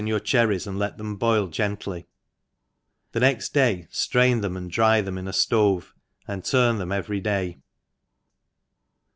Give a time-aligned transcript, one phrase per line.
[0.03, 2.07] 241 jrOttT cherries, and let them boil gently,
[3.11, 5.93] the next day ftrain then), and dry them in a flove,
[6.27, 7.59] and turn them every day.